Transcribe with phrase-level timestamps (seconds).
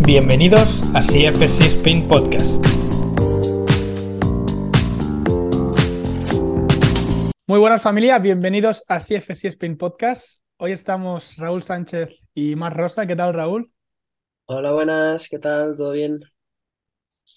[0.00, 2.64] Bienvenidos a CFC Spin Podcast.
[7.46, 10.40] Muy buenas familia, bienvenidos a CFC Spin Podcast.
[10.56, 13.06] Hoy estamos Raúl Sánchez y Mar Rosa.
[13.06, 13.72] ¿Qué tal, Raúl?
[14.46, 15.74] Hola, buenas, ¿qué tal?
[15.76, 16.20] ¿Todo bien?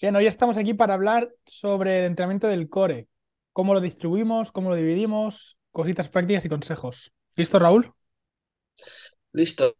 [0.00, 3.08] Bien, hoy estamos aquí para hablar sobre el entrenamiento del core,
[3.52, 7.12] cómo lo distribuimos, cómo lo dividimos, cositas prácticas y consejos.
[7.34, 7.92] ¿Listo, Raúl?
[9.32, 9.74] Listo.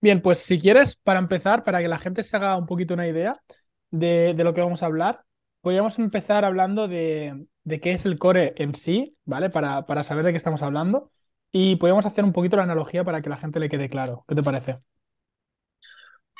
[0.00, 3.08] Bien, pues si quieres, para empezar, para que la gente se haga un poquito una
[3.08, 3.42] idea
[3.90, 5.24] de, de lo que vamos a hablar,
[5.62, 9.50] podríamos empezar hablando de, de qué es el core en sí, ¿vale?
[9.50, 11.10] Para, para saber de qué estamos hablando.
[11.50, 14.24] Y podríamos hacer un poquito la analogía para que la gente le quede claro.
[14.28, 14.78] ¿Qué te parece?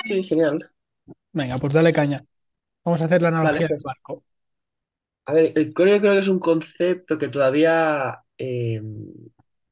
[0.04, 0.58] Sí, genial.
[1.32, 2.24] Venga, pues dale caña.
[2.84, 4.24] Vamos a hacer la Vale, analogía del pues, barco.
[5.26, 8.80] a ver, el core yo creo que es un concepto que todavía, eh,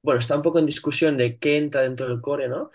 [0.03, 2.71] bueno, está un poco en discusión de qué entra dentro del core, ¿no?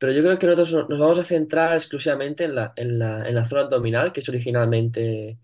[0.00, 3.28] Pero yo creo que nosotros no- nos vamos a centrar exclusivamente en la, en la,
[3.28, 5.40] en la zona abdominal, que es originalmente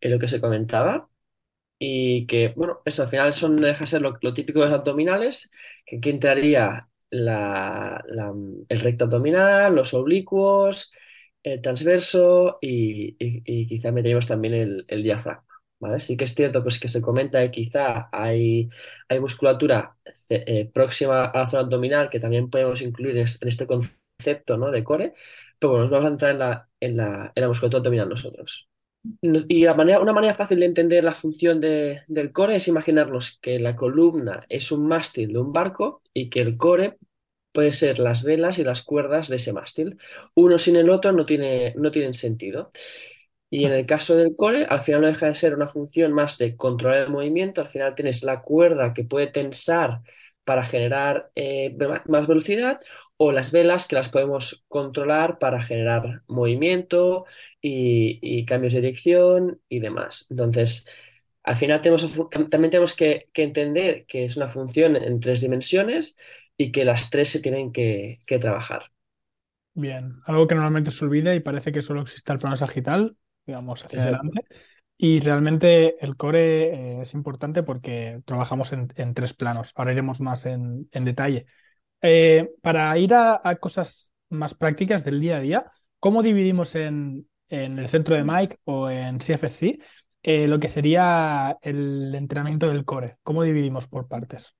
[0.00, 1.10] eh, lo que se comentaba.
[1.78, 5.50] Y que, bueno, eso al final son, deja de ser lo, típico de los abdominales,
[5.86, 8.02] que aquí entraría la-
[8.68, 10.92] el recto abdominal, los oblicuos,
[11.42, 15.43] el transverso y, y- y quizá meteríamos también el, el diafragma,
[15.80, 15.98] ¿vale?
[16.00, 18.68] Sí que es cierto pues, que se comenta que quizá hay,
[19.08, 19.96] hay musculatura
[20.30, 24.70] eh, próxima a la zona abdominal que también podemos incluir en este concepto, ¿no?
[24.70, 25.14] de core,
[25.58, 28.68] pero bueno, nos vamos a entrar en la, en la, en la musculatura abdominal nosotros.
[29.22, 32.68] No- Y la manera, una manera fácil de entender la función de- del core es
[32.68, 36.96] imaginarnos que la columna es un mástil de un barco y que el core
[37.52, 39.98] puede ser las velas y las cuerdas de ese mástil.
[40.34, 42.70] Uno sin el otro no tiene, no tienen sentido.
[43.54, 46.38] Y en el caso del core, al final no deja de ser una función más
[46.38, 47.60] de controlar el movimiento.
[47.60, 50.00] Al final tienes la cuerda que puede tensar
[50.42, 51.72] para generar eh,
[52.08, 52.80] más velocidad
[53.16, 57.26] o las velas que las podemos controlar para generar movimiento
[57.60, 60.26] y, cambios de dirección y demás.
[60.30, 60.88] Entonces,
[61.44, 62.12] al final tenemos,
[62.50, 66.18] también tenemos que, que entender que es una función en tres dimensiones
[66.56, 68.90] y que las tres se tienen que, que trabajar.
[69.74, 73.16] Bien, algo que normalmente se olvida y parece que solo existe el plano sagital,
[73.46, 74.16] digamos, hacia Exacto.
[74.18, 74.46] adelante.
[74.96, 79.72] Y realmente el core eh, es importante porque trabajamos en, en tres planos.
[79.76, 81.46] Ahora iremos más en, en detalle.
[82.02, 87.28] Eh, para ir a, a cosas más prácticas del día a día, ¿cómo dividimos en,
[87.48, 89.78] en el centro de Mike o en CFSC
[90.22, 93.18] eh, lo que sería el entrenamiento del core?
[93.22, 94.54] ¿Cómo dividimos por partes?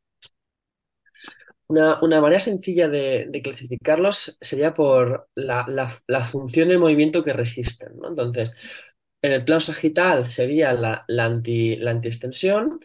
[2.01, 5.89] Una, manera sencilla de, clasificarlos sería por la,
[6.23, 7.93] función del movimiento que resisten.
[8.07, 8.57] Entonces,
[9.23, 12.81] en el plano sagital sería la, la, anti, la antiextensión,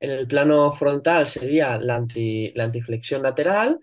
[0.00, 3.78] en el plano frontal sería la, anti, la antiflexión lateral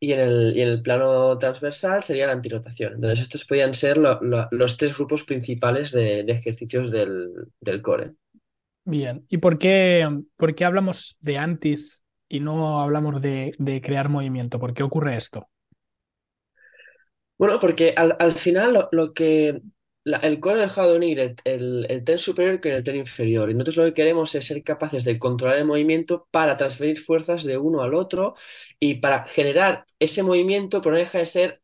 [0.00, 2.94] y en el, y en el plano transversal sería la antirotación.
[2.94, 7.30] Entonces, estos podrían ser lo- lo- los tres grupos principales de, ejercicios del,
[7.60, 8.12] del core.
[8.84, 12.01] Bien, ¿y por qué, por qué hablamos de antis
[12.32, 14.58] y no hablamos de, de crear movimiento?
[14.60, 15.48] ¿Por qué ocurre esto?
[17.38, 19.60] Bueno, porque al, al final lo, lo que
[20.04, 22.96] la- el core ha dejado de unir el, el, el tren superior con el tren
[22.96, 23.50] inferior.
[23.50, 27.44] Y nosotros lo que queremos es ser capaces de controlar el movimiento para transferir fuerzas
[27.44, 28.34] de uno al otro
[28.78, 31.60] y para generar ese movimiento, pero no deja de ser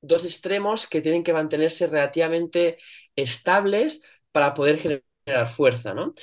[0.00, 2.78] dos extremos que tienen que mantenerse relativamente
[3.16, 6.14] estables para poder generar fuerza, ¿no?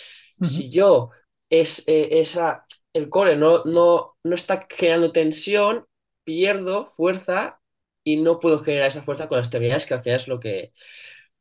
[0.42, 1.12] Si yo
[1.50, 5.86] es, eh, esa, el core no, no, no está generando tensión,
[6.24, 7.60] pierdo fuerza
[8.04, 10.74] y no puedo generar esa fuerza con las extremidades, que al final es lo que,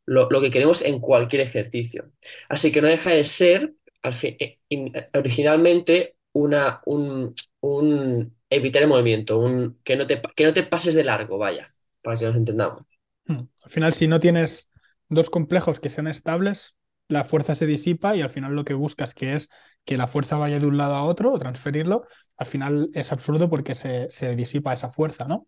[0.06, 2.10] lo, lo que queremos en cualquier ejercicio.
[2.48, 8.88] Así que no deja de ser al eh, in- originalmente una, un, un evitar el
[8.88, 12.36] movimiento, un, que no te, que no te pases de largo, vaya, para que nos
[12.36, 12.82] entendamos.
[13.26, 13.42] Mm.
[13.64, 14.68] Al final, si no tienes
[15.08, 16.74] dos complejos que sean estables,
[17.08, 19.50] la fuerza se disipa y al final lo que buscas, que es
[19.84, 22.04] que la fuerza vaya de un lado a otro o transferirlo,
[22.36, 25.46] al final es absurdo porque se, se disipa esa fuerza, ¿no?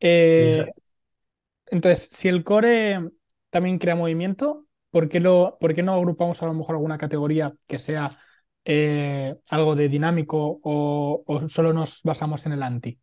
[0.00, 0.72] Eh,
[1.66, 2.98] entonces, si el core
[3.50, 7.54] también crea movimiento, ¿por qué, lo, por qué no agrupamos a lo mejor alguna categoría
[7.66, 8.18] que sea
[8.64, 12.98] eh, algo de dinámico o, o solo nos basamos en el anti?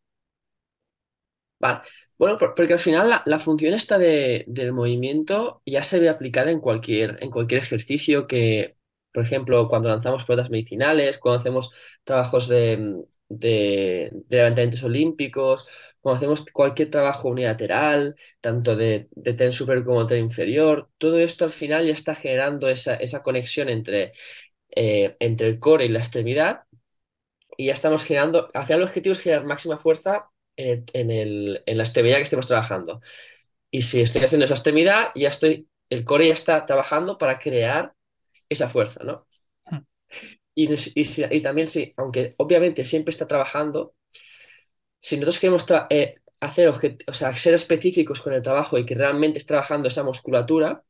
[1.59, 1.81] Vale.
[2.17, 6.51] Bueno, por- porque al final la, función esta de- del movimiento ya se ve aplicada
[6.51, 8.75] en cualquier, en cualquier ejercicio que,
[9.11, 11.73] por ejemplo, cuando lanzamos pelotas medicinales, cuando hacemos
[12.03, 15.67] trabajos de, de, de levantamientos olímpicos,
[15.99, 21.43] cuando hacemos cualquier trabajo unilateral, tanto de, de tren superior como tren inferior, todo esto
[21.45, 24.11] al final ya está generando esa, esa conexión entre,
[24.75, 26.59] eh, entre el core y la extremidad
[27.57, 31.11] y ya estamos generando, al final el objetivo es generar máxima fuerza en, el- en,
[31.11, 33.01] el- en la estabilidad que estemos trabajando.
[33.71, 37.93] Y si estoy haciendo esa extremidad, ya estoy, el core ya está trabajando para crear
[38.49, 39.27] esa fuerza, ¿no?
[39.71, 39.79] Mm,
[40.55, 43.95] Y, y si- y también sí, aunque obviamente siempre está trabajando,
[44.99, 49.37] si nosotros queremos eh, hacer o sea, ser específicos con el trabajo y que realmente
[49.39, 50.83] esté trabajando esa musculatura,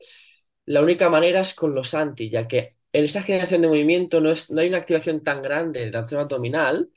[0.66, 4.32] la única manera es con los anti, ya que en esa generación de movimiento no,
[4.32, 6.90] es, no hay una activación tan grande de la zona abdominal,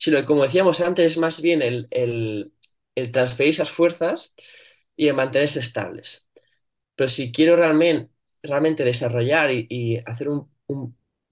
[0.00, 2.54] sino como decíamos antes, es más bien el, el,
[3.12, 4.36] transferir esas fuerzas
[4.96, 6.30] y el mantenerse estables.
[6.96, 8.12] Pero si quiero realmente,
[8.42, 9.66] realmente desarrollar y,
[10.06, 10.50] hacer un,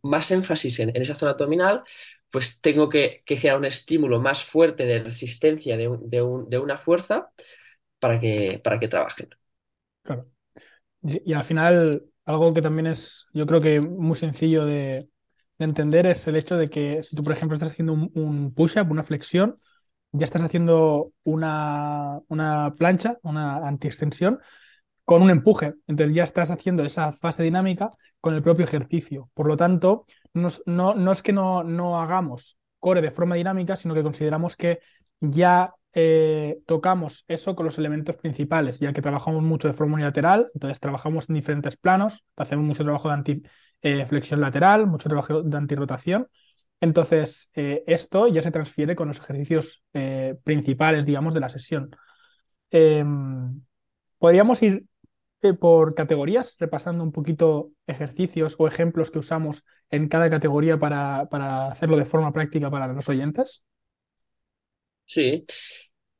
[0.03, 1.85] más énfasis en, en esa zona abdominal,
[2.31, 6.59] pues tengo que, que un estímulo más fuerte de resistencia de, un- de un- de
[6.59, 7.31] una fuerza
[8.00, 9.31] para que, para que trabajen.
[10.03, 10.31] claro.
[11.03, 15.09] Y, y al final, algo que también es, yo creo que muy sencillo de,
[15.58, 18.90] de entender es el hecho de que si tú, por ejemplo, estás haciendo un, push-up,
[18.90, 19.58] una flexión,
[20.12, 24.38] ya estás haciendo una, una plancha, una antiextensión,
[25.05, 25.75] con un empuje.
[25.87, 27.90] Entonces ya estás haciendo esa fase dinámica
[28.20, 29.31] con el propio ejercicio.
[29.34, 30.49] Por lo tanto, no,
[30.94, 34.81] no es que no, no hagamos core de forma dinámica, sino que consideramos que
[35.20, 40.50] ya eh, tocamos eso con los elementos principales, ya que trabajamos mucho de forma unilateral,
[40.55, 43.43] entonces trabajamos en diferentes planos, hacemos mucho trabajo de anti,
[43.83, 46.29] eh, flexión lateral, mucho trabajo de antirrotación.
[46.81, 51.91] Entonces, eh, esto ya se transfiere con los ejercicios eh, principales, digamos, de la sesión.
[52.71, 53.63] Em,
[54.19, 54.87] podríamos ir
[55.61, 61.69] por categorías, repasando un poquito ejercicios o ejemplos que usamos en cada categoría para, para
[61.69, 63.63] hacerlo de forma práctica para los oyentes.
[65.07, 65.47] Sí.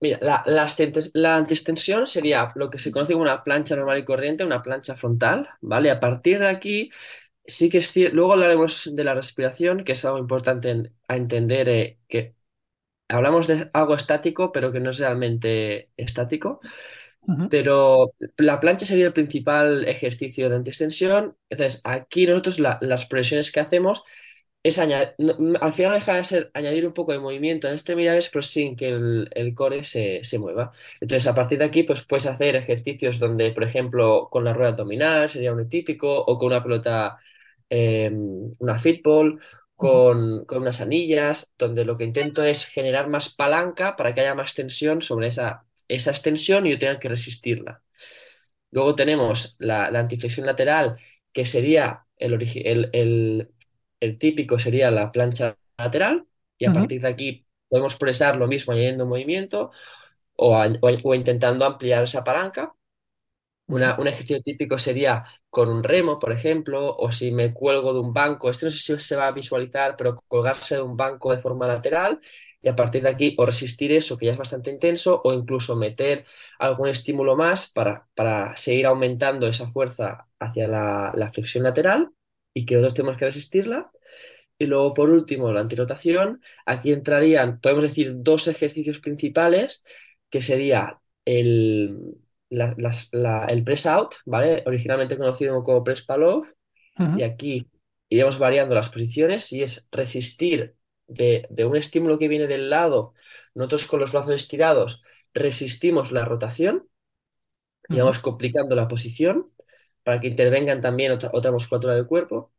[0.01, 0.67] Mira, la, la,
[1.15, 5.49] la sería lo que se conoce como una plancha normal y corriente, una plancha frontal,
[5.61, 5.91] ¿vale?
[5.91, 6.91] A partir de aquí,
[7.49, 11.17] sí que es cierto, luego hablaremos de la respiración, que es algo importante en- a
[11.19, 12.37] entender, eh, que
[13.09, 16.61] hablamos de algo estático, pero que no es realmente estático.
[17.49, 21.37] Pero la plancha sería el principal ejercicio de antiextensión.
[21.51, 24.05] Entonces, aquí nosotros la- las progresiones que hacemos
[24.63, 25.15] es añadir,
[25.61, 28.89] al final deja de ser añadir un poco de movimiento en extremidades, pero sin que
[28.91, 30.73] el, el core se, se mueva.
[31.01, 34.71] Entonces, a partir de aquí, pues puedes hacer ejercicios donde, por ejemplo, con la rueda
[34.73, 37.19] abdominal sería un típico, o con una pelota,
[37.71, 38.11] eh,
[38.59, 39.41] una fitball,
[39.77, 44.35] con, con unas anillas, donde lo que intento es generar más palanca para que haya
[44.35, 47.83] más tensión sobre esa, esa extensión y yo tenga que resistirla.
[48.71, 50.99] Luego tenemos la, la antiflexión lateral,
[51.33, 52.35] que sería el,
[52.65, 53.51] el, el-
[54.01, 56.27] el típico, sería la plancha lateral,
[56.59, 59.71] y a partir de aquí podemos progresar lo mismo añadiendo movimiento
[60.37, 60.57] o-
[61.05, 62.75] o intentando ampliar esa palanca.
[63.69, 68.01] Una- un ejercicio típico sería con un remo, por ejemplo, o si me cuelgo de
[68.01, 68.49] un banco.
[68.51, 71.67] Este no sé si se va a visualizar, pero colgarse de un banco de forma
[71.67, 72.19] lateral
[72.63, 75.77] y a partir de aquí o resistir eso, que ya es bastante intenso, o incluso
[75.77, 76.25] meter
[76.59, 82.11] algún estímulo más para, para seguir aumentando esa fuerza hacia la, la flexión lateral
[82.55, 83.91] y que nosotros tenemos que resistirla.
[84.59, 86.43] Y luego, por último, la antirotación.
[86.67, 89.85] Aquí entrarían, podemos decir, dos ejercicios principales,
[90.31, 92.17] que sería el,
[92.51, 94.63] la- las- la- el press out, ¿vale?
[94.67, 96.49] Originalmente conocido como press pull-off,
[97.19, 97.69] y aquí
[98.09, 100.75] iremos variando las posiciones, y es resistir
[101.07, 103.15] de, de un estímulo que viene del lado,
[103.55, 105.03] nosotros con los brazos estirados
[105.35, 106.89] resistimos la rotación,
[107.91, 109.51] y vamos complicando la posición
[110.05, 112.53] para que intervengan también otra, otra musculatura del cuerpo.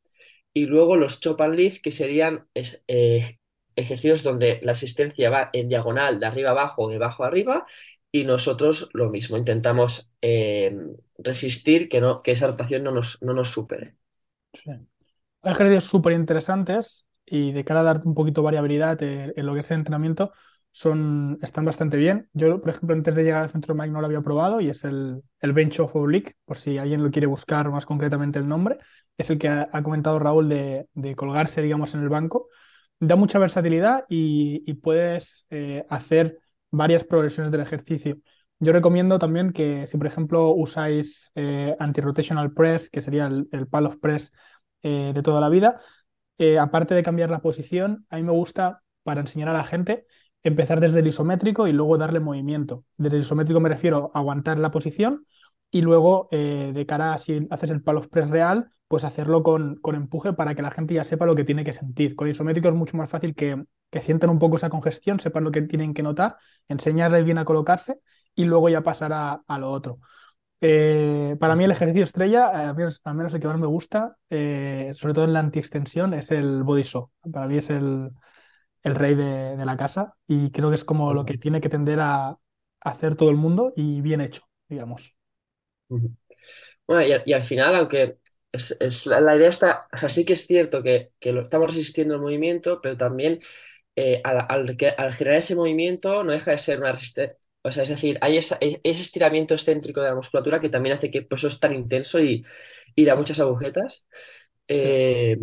[0.54, 3.38] Y luego los chop and lift, que serían es- eh,
[3.76, 7.66] ejercicios donde la asistencia va en diagonal, de arriba abajo, de abajo arriba,
[8.12, 10.76] y nosotros lo mismo, intentamos eh,
[11.18, 13.96] resistir que, no, que esa rotación no nos, no nos supere.
[14.54, 14.72] sí.
[15.42, 19.54] Hay ejercicios súper interesantes y de cara a darte un poquito de variabilidad en lo
[19.54, 20.34] que es el entrenamiento,
[20.72, 22.30] son, están bastante bien.
[22.34, 24.84] Yo, por ejemplo, antes de llegar al centro Mike no lo había probado y es
[24.84, 28.78] el, el Bench of Oblique, por si alguien lo quiere buscar más concretamente el nombre.
[29.18, 32.50] Es el que ha, ha comentado Raúl de, de colgarse, digamos, en el banco.
[33.00, 36.40] Da mucha versatilidad y, y puedes eh, hacer
[36.72, 38.18] varias progresiones del ejercicio.
[38.60, 43.68] Yo recomiendo también que si, por ejemplo, usáis eh, anti-rotational press, que sería el, el
[43.68, 44.34] pal of press
[44.84, 45.80] eh, de toda la vida.
[46.38, 50.06] Eh, aparte de cambiar la posición, a mí me gusta, para enseñar a la gente,
[50.44, 52.84] empezar desde el isométrico y luego darle movimiento.
[52.98, 55.26] Desde el isométrico me refiero a aguantar la posición
[55.72, 59.96] y luego, de cara a si haces el palo press real, pues hacerlo con, con
[59.96, 62.18] empuje para que la gente ya sepa lo que tiene que sentir.
[62.18, 65.52] Con isométrico es mucho más fácil que, que sientan un poco esa congestión, sepan lo
[65.52, 66.38] que tienen que notar,
[66.70, 68.00] enseñarles bien a colocarse
[68.36, 70.00] y luego ya pasar a, a lo otro.
[70.62, 73.68] Eh, para mí el ejercicio estrella, eh, al menos, al menos el que más me
[73.68, 77.10] gusta, eh, sobre todo en la antiextensión, es el body saw.
[77.32, 78.12] Para mí es el,
[78.84, 81.70] el rey de, de la casa y creo que es como lo que tiene que
[81.70, 82.40] tender a, a
[82.82, 84.44] hacer todo el mundo y bien hecho.
[84.70, 85.16] digamos.
[86.88, 88.18] Bueno, y al final, aunque
[88.52, 91.42] es, es la, la idea está, o sea, sí que es cierto que, que lo
[91.42, 93.40] estamos resistiendo el movimiento, pero también
[93.96, 97.38] eh, al, al que- al generar ese movimiento no deja de ser una resistencia.
[97.64, 100.96] O sea, es decir, hay esa- e- ese estiramiento excéntrico de la musculatura que también
[100.96, 102.46] hace que pues, eso es tan intenso y,
[102.96, 104.08] y da muchas agujetas.
[104.72, 105.38] Sí, Eh,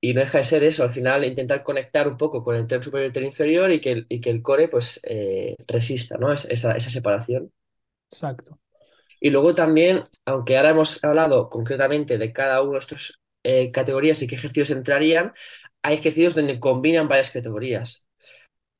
[0.00, 2.82] y no deja de ser eso, al final intentar conectar un poco con el tren
[2.82, 6.18] superior y el tren inferior y que el, y que el core pues eh, resista,
[6.18, 6.32] ¿no?
[6.32, 7.52] Es- Esa, esa separación.
[8.10, 8.58] exacto.
[9.24, 14.20] Y luego también, aunque ahora hemos hablado concretamente de cada uno de estos eh, categorías
[14.20, 15.32] y qué ejercicios entrarían,
[15.82, 18.08] hay ejercicios donde combinan varias categorías.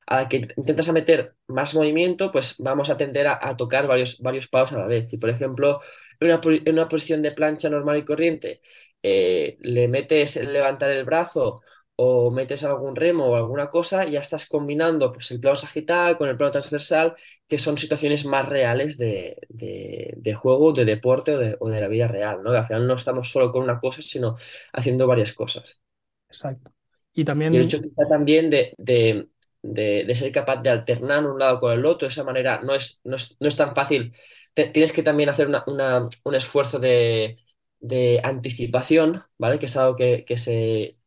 [0.05, 4.49] A la que intentas meter más movimiento, pues vamos a tender a, tocar varios, varios
[4.53, 5.13] a la vez.
[5.13, 5.79] Y por ejemplo,
[6.19, 8.59] en una, en una posición de plancha normal y corriente,
[9.01, 11.61] eh, le metes levantar el brazo
[11.95, 16.27] o metes algún remo o alguna cosa, ya estás combinando pues, el plano sagital con
[16.29, 17.15] el plano transversal,
[17.47, 21.81] que son situaciones más reales de, de- de juego, de deporte o de, o de
[21.81, 22.51] la vida real, ¿no?
[22.51, 24.37] Que al final no estamos solo con una cosa, sino
[24.73, 25.81] haciendo varias cosas.
[26.29, 26.71] Exacto.
[27.13, 29.29] Y Y el hecho también, quizá también de, de,
[29.61, 32.73] de- de ser capaz de alternar un lado con el otro, de esa manera no
[32.75, 34.13] es, no es, no es tan fácil.
[34.53, 37.37] Te- tienes que también hacer una- una- un esfuerzo de,
[37.79, 39.59] de anticipación, ¿vale?
[39.59, 40.97] Que es algo que, que se,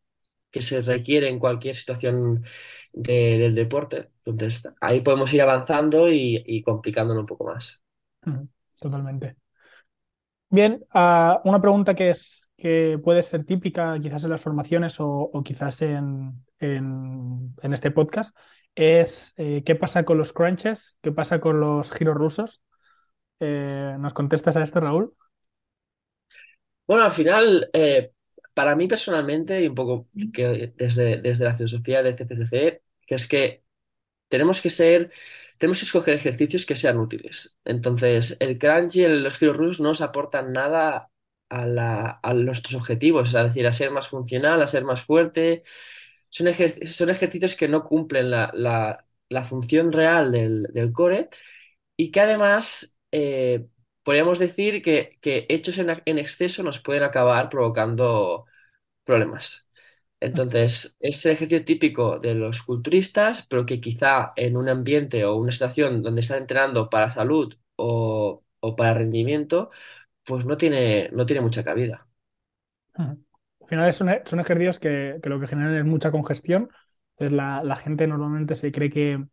[0.57, 2.45] que se requiere en cualquier situación
[2.93, 4.11] de- del deporte.
[4.25, 7.85] Entonces, ahí podemos ir avanzando y, y complicándolo un poco más.
[8.81, 9.37] totalmente.
[10.49, 15.07] Bien, ah, una pregunta que es que puede ser típica quizás en las formaciones o,
[15.09, 18.37] o quizás en, en, en este podcast
[18.75, 20.99] es eh, ¿qué pasa con los crunches?
[21.03, 22.63] ¿Qué pasa con los giros rusos?
[23.41, 25.15] Eh, ¿nos contestas a esto, Raúl?
[26.87, 28.13] Bueno, al final, eh,
[28.57, 33.65] para mí personalmente, y un poco desde, desde la filosofía de CCCC, que es que
[34.29, 35.11] tenemos que ser,
[35.59, 37.59] tenemos que escoger ejercicios que sean útiles.
[37.65, 41.11] Entonces, el crunch y el- los giros rusos no nos aportan nada
[41.51, 45.63] a, la- nuestros objetivos, es decir, a ser más funcional, a ser más fuerte.
[46.31, 48.51] Son, ejer- son ejercicios que no cumplen la,
[49.45, 51.29] función real del, del core
[51.97, 53.67] y que además eh,
[54.07, 58.47] podríamos decir que, hechos en, exceso nos pueden acabar provocando
[59.03, 59.69] problemas.
[60.21, 65.35] Entonces, es el ejercicio típico de los culturistas, pero que quizá en un ambiente o
[65.35, 68.45] una situación donde están entrenando para salud o,
[68.77, 69.71] para rendimiento,
[70.25, 72.07] pues no tiene, no tiene mucha cabida.
[72.95, 73.19] Al
[73.67, 76.71] final son, son ejercicios que, lo que generan es mucha congestión.
[77.17, 79.27] Entonces la, la gente normalmente se cree que,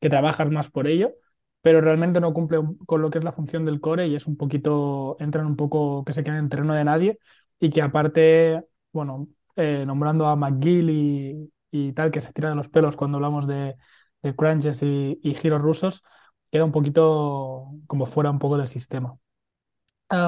[0.00, 1.16] que trabajas más por ello,
[1.62, 4.36] pero realmente no cumple con lo que es la función del core y es un
[4.36, 7.18] poquito, entran un poco que se quedan en terreno de nadie
[7.58, 12.54] y que aparte, bueno, eh, nombrando a McGill y, y tal, que se tira de
[12.56, 13.76] los pelos cuando hablamos de,
[14.22, 16.02] de crunches y, y giros rusos,
[16.50, 19.16] queda un poquito como fuera un poco del sistema.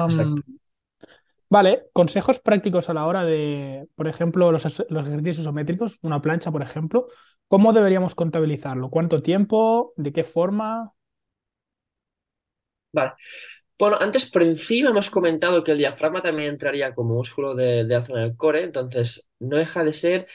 [0.05, 0.43] Exacto.
[1.49, 6.51] Vale, consejos prácticos a la hora de, por ejemplo, los, los ejercicios isométricos, una plancha,
[6.51, 7.07] por ejemplo.
[7.47, 8.89] ¿Cómo deberíamos contabilizarlo?
[8.89, 9.93] ¿Cuánto tiempo?
[9.95, 10.93] ¿De qué forma?
[12.93, 13.13] Vale.
[13.79, 17.95] Bueno, antes por encima hemos comentado que el diafragma también entraría como músculo de, de
[17.95, 20.27] la zona del core, entonces no deja de ser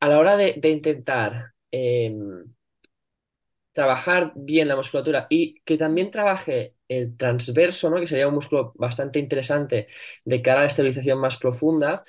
[0.00, 2.44] a la hora de, intentar em,
[3.72, 7.96] trabajar bien la musculatura y que también trabaje el transverso, ¿no?
[7.98, 9.86] Que sería un músculo bastante interesante
[10.24, 12.04] de cara a la estabilización más profunda.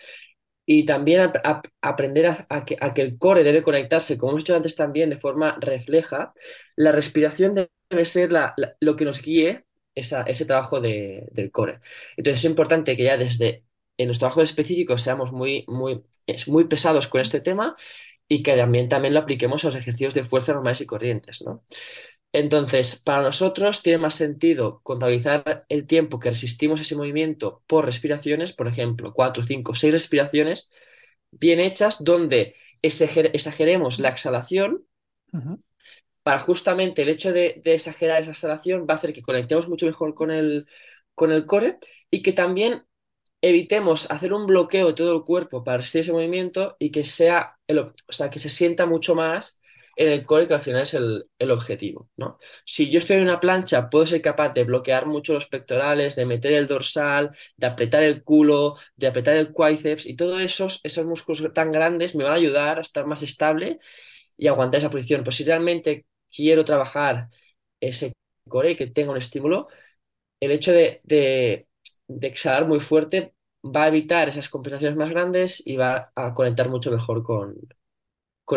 [0.67, 4.33] Y también ap- ap- aprender a, a que, a que el core debe conectarse, como
[4.33, 6.33] hemos dicho antes también, de forma refleja.
[6.77, 7.55] La respiración
[7.91, 9.66] debe ser la- la- lo que nos guíe
[9.99, 11.79] ese trabajo de- del core.
[12.17, 13.63] Entonces es importante que ya desde
[13.97, 16.03] en los trabajos específicos seamos muy, muy,
[16.47, 17.75] muy pesados con este tema
[18.27, 21.65] y que también, también lo apliquemos a los ejercicios de fuerza normales y corrientes, ¿no?
[22.33, 28.53] Entonces, para nosotros tiene más sentido contabilizar el tiempo que resistimos ese movimiento por respiraciones,
[28.53, 30.71] por ejemplo, cuatro, cinco, seis respiraciones
[31.31, 34.85] bien hechas donde exager- exageremos la exhalación
[36.27, 40.13] para justamente el hecho de, exagerar esa exhalación va a hacer que conectemos mucho mejor
[40.13, 40.67] con el,
[41.15, 41.77] con el core
[42.11, 42.83] y que también
[43.39, 47.57] evitemos hacer un bloqueo de todo el cuerpo para resistir ese movimiento y que sea,
[47.65, 49.61] el, o sea, que se sienta mucho más
[49.95, 52.39] en el core, que al final es el, el objetivo, ¿no?
[52.65, 56.25] Si yo estoy en una plancha, puedo ser capaz de bloquear mucho los pectorales, de
[56.25, 61.05] meter el dorsal, de apretar el culo, de apretar el cuádriceps y todos esos, esos
[61.05, 63.79] músculos tan grandes me van a ayudar a estar más estable
[64.35, 65.23] y aguantar esa posición.
[65.23, 66.05] Pues si realmente
[66.37, 67.29] quiero trabajar
[67.79, 68.13] ese
[68.47, 69.67] core y que tenga un estímulo,
[70.39, 71.67] el hecho de, de,
[72.21, 76.91] exhalar muy fuerte va a evitar esas compensaciones más grandes y va a conectar mucho
[76.91, 77.55] mejor con,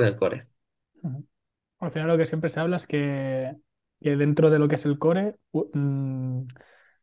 [0.04, 0.46] el core.
[1.78, 3.56] Al final lo que siempre se habla es que,
[3.98, 6.42] dentro de lo que es el core, mm,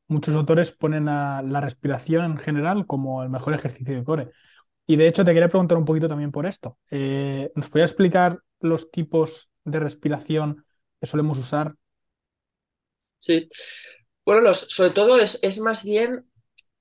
[0.07, 4.31] muchos autores ponen a la respiración en general como el mejor ejercicio de core.
[4.85, 6.77] Y de hecho te quería preguntar un poquito también por esto.
[6.91, 10.65] Eh, ¿nos podrías explicar los tipos de respiración
[10.99, 11.73] que solemos usar?
[13.17, 13.47] Sí.
[14.25, 16.25] Bueno, los, sobre todo es, es más bien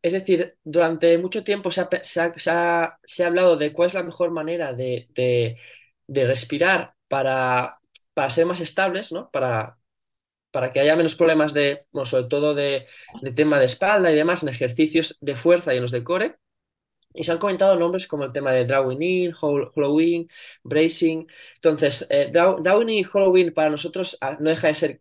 [0.06, 1.80] es decir, durante mucho tiempo se
[2.50, 5.56] ha, hablado de cuál es la mejor manera de,
[6.06, 7.80] respirar para,
[8.28, 9.28] ser más estables, ¿no?
[9.32, 9.78] Para,
[10.52, 12.86] para que haya menos problemas de, sobre todo de,
[13.34, 16.36] tema de espalda y demás en ejercicios de fuerza y en los de core.
[17.16, 20.28] Y se han comentado nombres como el tema de drawing in, hollowing,
[20.62, 21.26] bracing.
[21.56, 25.00] Entonces, eh, drawing in y hollowing para nosotros ah, no deja de ser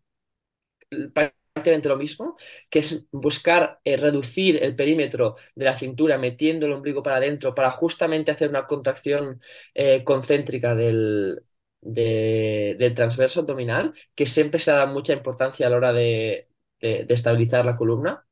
[1.14, 2.38] prácticamente lo mismo,
[2.70, 7.56] que es buscar eh, reducir el perímetro de la cintura metiendo el ombligo para adentro
[7.56, 9.42] para justamente hacer una contracción
[9.74, 11.42] eh, concéntrica del,
[11.82, 17.78] del transverso abdominal, que siempre se da mucha importancia a la hora de, estabilizar la
[17.78, 18.25] columna.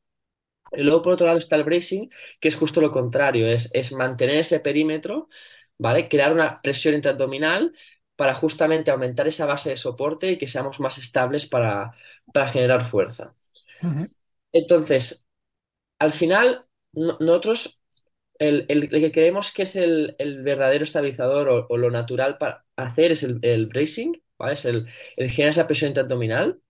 [0.75, 3.91] Y luego, por otro lado, está el bracing, que es justo lo contrario, es, es
[3.91, 5.29] mantener ese perímetro,
[5.77, 6.07] ¿vale?
[6.09, 7.73] Crear una presión intraabdominal
[8.15, 11.91] para justamente aumentar esa base de soporte y que seamos más estables para,
[12.33, 13.35] para generar fuerza.
[14.51, 15.27] Entonces,
[15.99, 17.81] al final, nosotros,
[18.39, 23.67] el, que creemos que es el, verdadero estabilizador o, lo natural para hacer es el,
[23.67, 24.53] bracing, ¿vale?
[24.53, 24.87] Es el,
[25.29, 26.61] generar esa presión intraabdominal.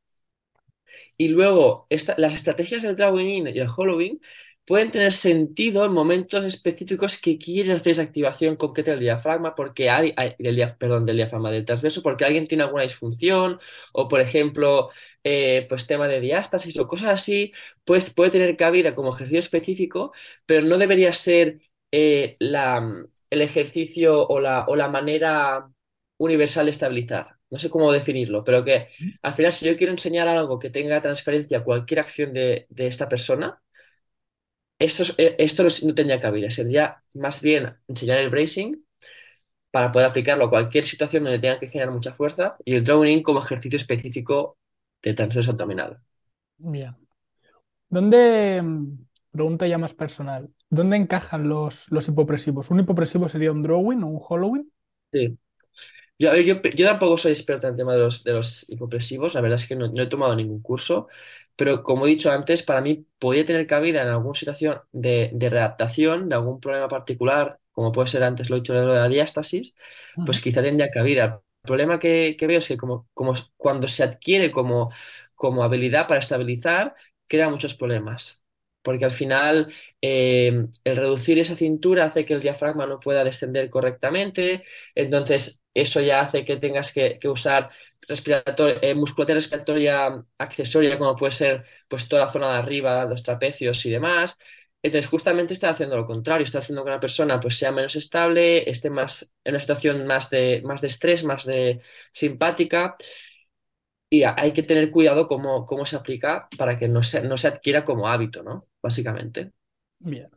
[1.18, 4.20] Y luego, las estrategias del drawing in y el hollowing
[4.66, 9.90] pueden tener sentido en momentos específicos que quieres hacer esa activación concreta del diafragma, porque
[9.90, 13.60] hay, del, perdón, del diafragma, del transverso, porque alguien tiene alguna disfunción,
[13.94, 14.90] o por ejemplo,
[15.24, 17.52] eh, pues tema de diástasis o cosas así,
[17.84, 20.14] pues puede tener cabida como ejercicio específico,
[20.46, 21.60] pero no debería ser
[21.92, 25.70] eh, la, el ejercicio o la, o la manera
[26.18, 27.38] universal de estabilizar.
[27.54, 28.90] No sé cómo definirlo, pero que
[29.22, 32.88] al final si yo quiero enseñar algo que tenga transferencia a cualquier acción de, de
[32.88, 33.62] esta persona,
[34.80, 38.76] eh, esto, no tendría cabida, sería más bien enseñar el bracing
[39.72, 43.24] para poder aplicarlo a cualquier situación donde tenga que generar mucha fuerza y el drawing
[43.24, 44.58] como ejercicio específico
[45.02, 46.00] de transverso abdominal.
[46.58, 46.96] Bien.
[47.90, 48.64] ¿Dónde,
[49.32, 52.70] pregunta ya más personal, ¿dónde encajan los, los hipopresivos?
[52.72, 54.72] ¿Un hipopresivo sería un drawing o un hollowing?
[55.12, 55.38] Sí.
[56.24, 59.58] Yo, yo, tampoco soy experto en el tema de los, de los hipopresivos, la verdad
[59.58, 61.08] es que no, no he tomado ningún curso,
[61.56, 65.50] pero como he dicho antes, para mí podría tener cabida en alguna situación de, de
[65.50, 69.76] readaptación, de algún problema particular, como puede ser antes lo he dicho de la diástasis,
[70.26, 71.42] pues quizá tendría cabida.
[71.64, 74.92] El problema que, veo es que como, como cuando se adquiere como,
[75.36, 76.96] como habilidad para estabilizar,
[77.28, 78.43] crea muchos problemas
[78.84, 83.70] porque al final eh, el reducir esa cintura hace que el diafragma no pueda descender
[83.70, 84.64] correctamente,
[84.96, 87.70] entonces eso ya hace que tengas que, usar
[88.82, 93.86] eh, musculatura respiratoria accesoria, como puede ser pues, toda la zona de arriba, los trapecios
[93.86, 94.38] y demás.
[94.84, 98.70] Entonces, justamente está haciendo lo contrario, está haciendo que una persona pues, sea menos estable,
[98.70, 102.96] esté más en una situación más de, más de estrés, más de simpática.
[104.10, 107.48] Y hay que tener cuidado cómo, cómo se aplica para que no se, no se
[107.48, 108.68] adquiera como hábito, ¿no?
[108.84, 109.54] Básicamente.
[110.00, 110.30] Bien.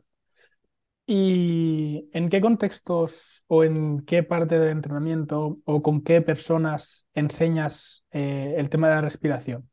[1.05, 8.05] ¿Y en qué contextos o en qué parte del entrenamiento o con qué personas enseñas
[8.11, 9.69] eh, el tema de la respiración?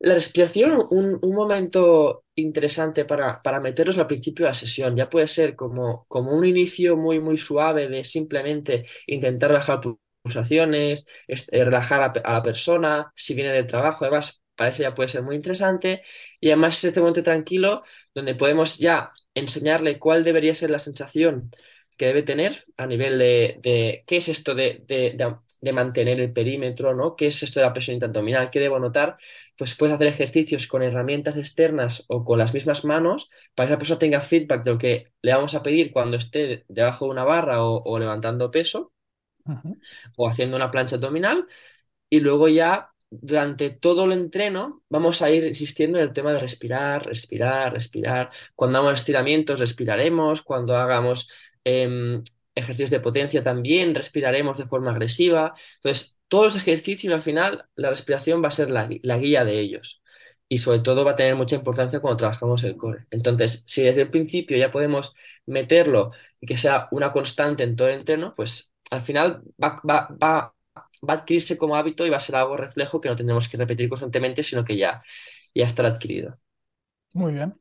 [0.00, 4.94] La respiración, un, momento interesante para, para, meterlos al principio de la sesión.
[4.96, 9.80] Ya puede ser como, como un inicio muy, muy suave de simplemente intentar bajar
[10.22, 14.94] pulsaciones, eh, relajar a, a la persona, si viene del trabajo, además para eso ya
[14.94, 16.02] puede ser muy interesante.
[16.40, 17.82] Y además es este momento tranquilo
[18.14, 21.50] donde podemos ya enseñarle cuál debería ser la sensación
[21.96, 27.16] que debe tener a nivel de, qué es esto de, de, mantener el perímetro, ¿no?
[27.16, 28.50] ¿Qué es esto de la presión abdominal?
[28.50, 29.16] ¿Qué debo notar?
[29.56, 33.78] Pues puedes hacer ejercicios con herramientas externas o con las mismas manos para que la
[33.78, 37.24] persona tenga feedback de lo que le vamos a pedir cuando esté debajo de una
[37.24, 38.92] barra o, levantando peso
[40.16, 41.46] o haciendo una plancha abdominal.
[42.10, 46.40] Y luego ya durante todo el entreno vamos a ir insistiendo en el tema de
[46.40, 48.30] respirar, respirar, respirar.
[48.54, 50.42] Cuando hagamos estiramientos, respiraremos.
[50.42, 51.30] Cuando hagamos
[51.64, 52.22] em,
[52.54, 55.54] ejercicios de potencia también, respiraremos de forma agresiva.
[55.76, 60.02] Entonces, todos los ejercicios al final, la respiración va a ser la, guía de ellos.
[60.50, 63.06] Y sobre todo va a tener mucha importancia cuando trabajamos el core.
[63.10, 65.14] Entonces, si desde el principio ya podemos
[65.46, 70.08] meterlo y que sea una constante en todo el entreno, pues al final va, va,
[70.22, 70.54] va
[71.08, 73.56] va a adquirirse como hábito y va a ser algo reflejo que no tendremos que
[73.56, 75.02] repetir constantemente, sino que ya,
[75.54, 76.38] ya estará adquirido.
[77.14, 77.54] Muy bien.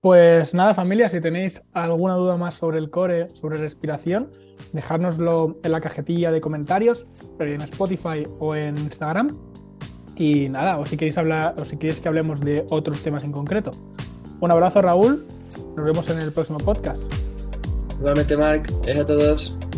[0.00, 4.30] Pues nada, familia, si tenéis alguna duda más sobre el core, sobre respiración,
[4.72, 7.06] dejárnoslo en la cajetilla de comentarios,
[7.38, 9.36] en Spotify o en Instagram.
[10.16, 13.32] Y nada, o si queréis hablar, o si queréis que hablemos de otros temas en
[13.32, 13.72] concreto.
[14.40, 15.26] Un abrazo, Raúl.
[15.76, 17.02] Nos vemos en el próximo podcast.
[17.98, 18.70] Igualmente, Marc.
[18.82, 19.69] Gracias a todos.